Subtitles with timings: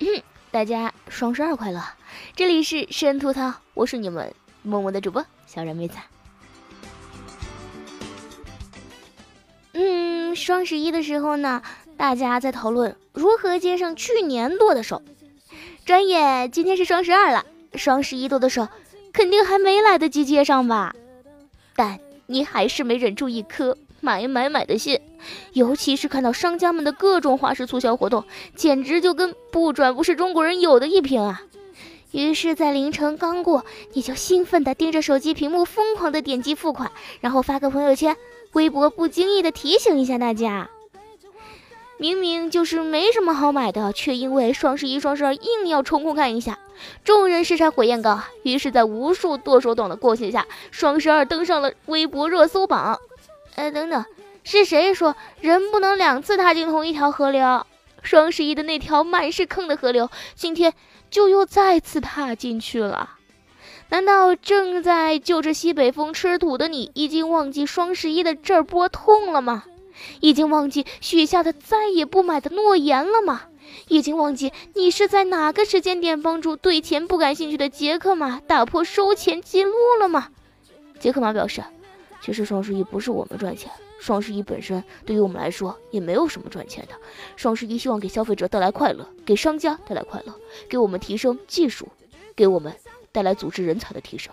[0.50, 1.80] 大家双十二快乐！
[2.34, 5.94] 这里是神吐槽，我是你们默默的主播小冉妹子。
[9.72, 11.62] 嗯，双十一的时候呢，
[11.96, 15.02] 大家在讨论如何接上去年剁的手。
[15.84, 18.68] 转眼今天是双十二了，双十一剁的手
[19.12, 20.94] 肯定还没来得及接上吧？
[21.76, 23.76] 但你还是没忍住一颗。
[24.00, 25.00] 买买买的心，
[25.52, 28.24] 尤其是看到商家们的各种花式促销活动，
[28.54, 31.42] 简直就跟不转不是中国人有的一拼啊！
[32.12, 38.16] 于是，在凌晨刚过，你就兴奋地盯着手机屏幕，疯狂地点击付款，然后发个朋友圈、
[38.52, 40.70] 微博，不经意地提醒一下大家。
[41.96, 46.58] 明明就是没什么好买的，却因为双十一、双十二硬要抽空看一下，
[47.02, 48.20] 众人视察火焰高。
[48.42, 52.98] 于是，在无数剁手党的过挟下，双十二登上了微博热搜榜。
[53.56, 54.04] 哎，等等，
[54.44, 57.66] 是谁说人不能两次踏进同一条河流？
[58.02, 60.74] 双十一的那条满是坑的河流，今天
[61.10, 63.18] 就又再次踏进去了。
[63.88, 69.64] 难道正在就着西北风吃土的你，已经忘记双十一的这波痛了吗？
[70.20, 73.42] 已经忘记许下的再也不买的诺言了吗？
[73.88, 80.28] 已经忘记你是在哪个时间点帮助对钱不感兴趣的杰克马打破收钱记录了吗？
[81.00, 81.64] 杰克马表示。
[82.20, 86.94] 其实双十一不是我们赚钱，双十一本身对于我们来说也没有什么赚钱的。
[87.36, 90.34] 双十一希望给消费者带来快乐，给商家带来快乐，
[90.68, 91.88] 给我们提升技术，
[92.36, 92.74] 给我们
[93.12, 94.32] 带来组织人才的提升。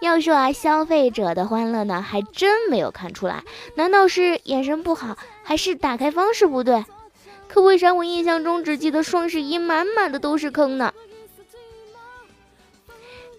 [0.00, 3.44] 要说啊，消费者的欢乐呢，还真没有看出来。
[3.76, 6.84] 难道是眼神不好，还是打开方式不对？
[7.48, 10.92] 可为啥我印象中只记得双十一满满的都是坑呢？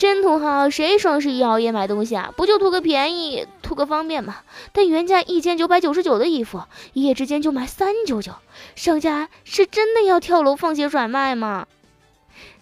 [0.03, 2.33] 真土豪，谁双十一熬夜买东西啊？
[2.35, 4.39] 不就图个便宜，图个方便吗？
[4.73, 8.33] 但原价一千九百九十九的衣服，一夜之间就卖三九九，
[8.75, 11.67] 商家是真的要跳楼放血甩卖吗？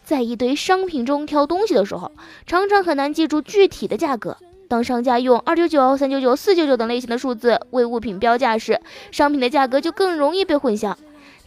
[0.03, 2.11] 在一堆商品中挑东西的时候，
[2.45, 4.37] 常常很难记住具体的价格。
[4.67, 8.79] 当商家用二九九、三九九、四九九等类型的数字为物品标价时，
[9.11, 10.93] 商品的价格就更容易被混淆。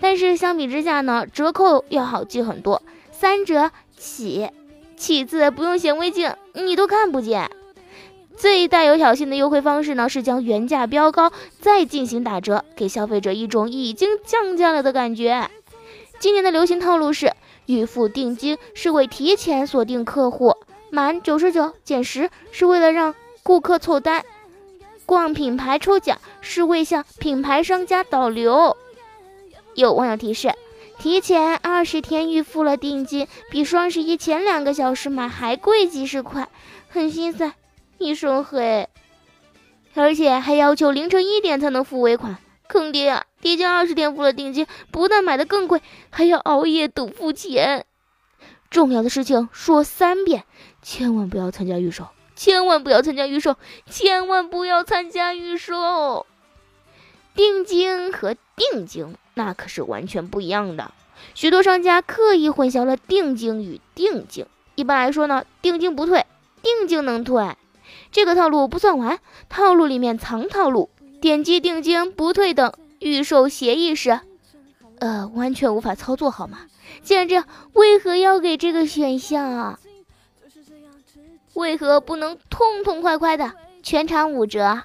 [0.01, 2.83] 但是相比之下呢，折扣要好记很多，
[3.13, 4.51] 三折起。
[4.97, 7.51] 其次，不用显微镜，你都看不见。
[8.37, 15.49] 最带有挑衅的优惠方式呢，是将原价标高，再进行打折，给消费者一种已经降价了的感觉。
[16.19, 17.33] 今年的流行套路是：
[17.67, 20.57] 预付定金是为提前锁定客户，
[20.91, 24.25] 满九十九减十是为了让顾客凑单，
[25.07, 28.77] 逛品牌抽奖是为向品牌商家导流。
[29.75, 30.53] 有网友提示。
[30.99, 36.49] 提前二十天预付了定金，比双十一前两个小时买还贵几十块，
[36.89, 37.53] 很心塞，
[37.99, 38.89] 你说黑？
[39.95, 42.39] 而且还要求凌晨一点才能付尾款，
[42.69, 43.25] 坑爹啊！
[43.41, 47.85] 提前二十天付了定金，不但买的更贵，还要熬夜等付钱。
[48.71, 50.45] 重要的事情说三遍，
[50.83, 53.57] 千万不要参加预售，千万不要参加预售，
[53.89, 56.27] 千万不要参加预售。
[57.37, 59.17] 定金和定金。
[59.35, 60.93] 那可是完全不一样的。
[61.35, 64.47] 许多商家刻意混淆了定金与定金。
[64.75, 66.27] 一般来说呢，定金不退，
[66.63, 67.57] 定金能退。
[68.11, 69.19] 这个套路不算完，
[69.49, 70.91] 套路里面藏套路。
[71.21, 74.21] 点击定金不退等预售协议时，
[74.99, 76.59] 呃，完全无法操作，好吗？
[77.03, 79.79] 既然这样，为何要给这个选项啊？
[81.55, 83.53] 为何不能痛痛快快的
[83.83, 84.83] 全场五折？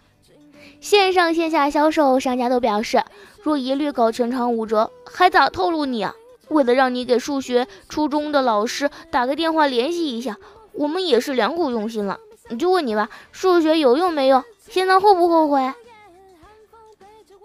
[0.79, 3.03] 线上线下销售商家都表示。
[3.41, 6.13] 若一律搞全场五折，还咋透露你啊？
[6.50, 10.38] 为了让你给数学初中的老师打个电话联系一下，
[10.74, 12.19] 我们也是良苦用心了。
[12.50, 14.44] 你就问你吧，数学有用没用？
[14.68, 15.71] 现在后不后悔？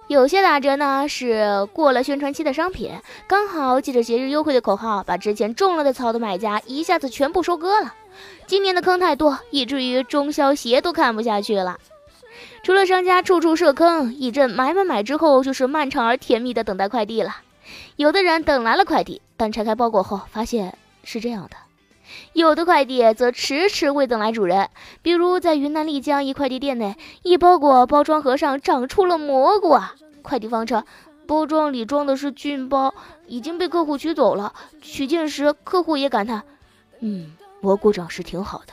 [0.07, 2.93] 有些打折呢是过了宣传期的商品，
[3.27, 7.95] 刚好借着节日优惠的口号，把之前种了的草的买家一下子全部收割了。
[8.47, 11.79] 今年的坑太多，以至于中消协都看不下去了。
[12.65, 17.37] 除了商家处处设坑，一阵买买买之后，就是漫长而甜蜜的等待快递了。
[17.97, 21.57] 有的人等来了快递，但拆开包裹后发现是这样的；
[22.33, 24.71] 有的快递则迟迟未等来主人。
[25.03, 29.95] 比如在云南丽江一快递店内，一包裹包装盒上长出了蘑菇啊！
[30.23, 30.85] 快递方称
[31.27, 32.95] 包装里装的是菌包，
[33.27, 34.55] 已经被客户取走了。
[34.81, 36.43] 取件时，客户也感叹
[37.01, 38.73] ：“嗯，蘑菇长势挺好的。”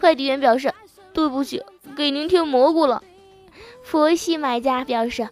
[0.00, 0.72] 快递员表示
[1.16, 1.62] ：“对不起，
[1.96, 3.02] 给您添蘑菇了。”
[3.82, 5.30] 佛系买家表示：“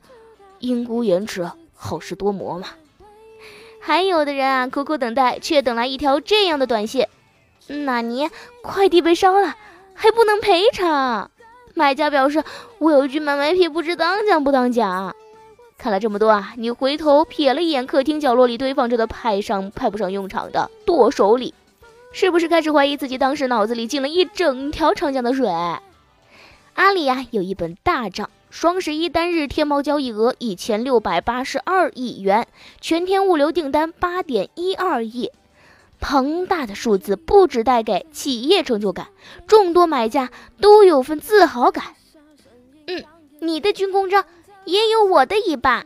[0.58, 2.68] 因故延迟，好事多磨嘛。”
[3.80, 7.06] 还有的人啊，苦苦等待，却等来一条这样的短信
[7.68, 8.30] ：“纳尼？
[8.62, 9.56] 快递被烧了，
[9.92, 11.30] 还不能赔偿？”
[11.76, 12.42] 买家表示
[12.80, 15.14] ：“我有一句买卖屁，不知当讲不当讲。”
[15.76, 21.52] 看了这么多啊，你回头瞥了一眼客厅角落里堆放着的派上派不上用场的剁手礼，
[22.14, 25.48] 是不是开始怀疑自己当时脑子里进了一整条长江的水？
[26.74, 28.30] 阿里呀，有一本大账。
[28.50, 32.46] 双十一单日天猫交易额一千六百八十二亿元，
[32.80, 35.32] 全天物流订单八点一二亿，
[35.98, 39.08] 庞大的数字不止带给企业成就感，
[39.48, 40.30] 众多买家
[40.60, 41.96] 都有份自豪感。
[42.86, 43.02] 嗯，
[43.40, 44.24] 你的军功章
[44.64, 45.84] 也有我的一半。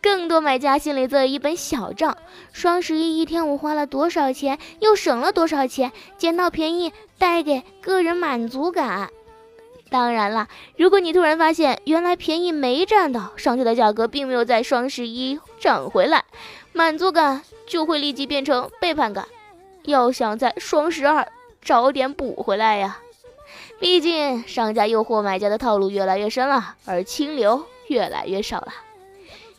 [0.00, 2.16] 更多买家心里则有一本小账：
[2.52, 9.10] 双十一一天我花了多少钱，又省了多少钱，捡到便宜带给个人满足感。
[9.90, 16.24] 当然了，如果你突然发现原来便宜没占到，商家的价格并没有在双十一涨回来，
[16.72, 19.26] 满足感就会立即变成背叛感。
[19.84, 21.26] 要想在双十二
[21.62, 22.98] 早点补回来呀，
[23.80, 28.72] 毕竟商家诱惑买家的套路越来越深了，而清流越来越少了。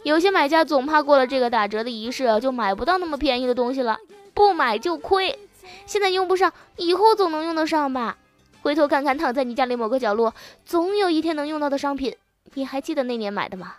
[0.04, 3.98] 有些买家总怕过了这个打折的仪式，就买不到那么便宜的东西了，
[4.34, 5.38] 不买就亏。
[5.86, 8.18] 现在用不上，以后总能用得上吧？
[8.62, 10.34] 回头看看，躺在你家里某个角落，
[10.66, 12.16] 总有一天能用到的商品，
[12.54, 13.76] 你还记得那年买的吗？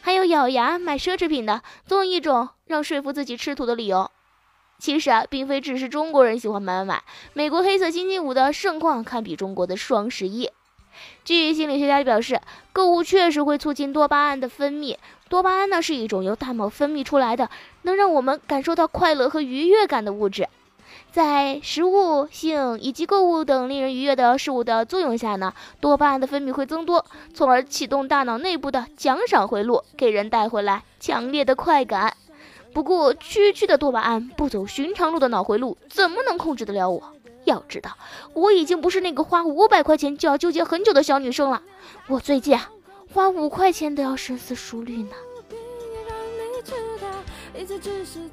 [0.00, 4.10] 还有咬牙买奢侈品的，总有一种让说服自己吃土的理由。
[4.78, 7.02] 其实啊，并非只是中国人喜欢买买买，
[7.34, 10.50] 美国黑色星期五的盛况堪比中国的双十一。
[11.24, 12.40] 据心理学家表示，
[12.72, 14.96] 购物确实会促进多巴胺的分泌。
[15.28, 17.48] 多巴胺呢，是一种由大脑分泌出来的，
[17.82, 20.48] 能让我们感受到快乐和愉悦感的物质。
[21.10, 27.04] 在食物、性以及购物等令人愉悦的事物的作用下呢，多巴胺的分泌会增多，
[27.34, 32.14] 从而启动大脑内部的奖赏回路，给人带回来强烈的快感。
[32.74, 37.02] 不过，区区的多巴胺不走寻常路的脑回路，怎么能控制得了我？
[37.44, 37.96] 要知道，
[38.34, 41.62] 我已经不是那个花五百块钱就要纠结很久的小女生了，
[42.08, 42.70] 我最近啊，
[43.12, 45.10] 花五块钱都要深思熟虑呢。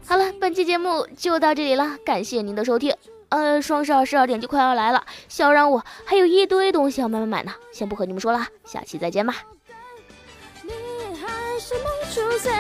[0.06, 2.96] 好了，本期节目就到这里了，感谢您的收听。
[3.30, 9.36] 呃，双十二十二点就快要来了，小让我还有一堆东西要慢慢买呢，先不和你们说了，下期再见吧。
[10.64, 10.72] 你
[11.16, 11.84] 还是没
[12.14, 12.52] 出现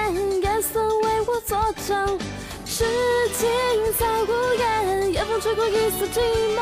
[2.79, 2.85] 事
[3.33, 3.49] 情
[3.97, 6.21] 在无言，夜风吹过一丝寂
[6.55, 6.61] 寞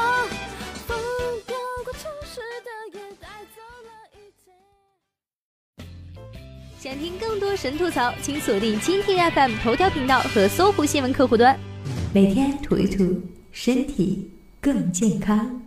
[6.80, 11.56] 想听更多神吐槽，请锁定蜻蜓 FM 头条频道和搜狐新闻客户端，
[12.12, 13.22] 每天吐一吐，
[13.52, 15.67] 身体更健康。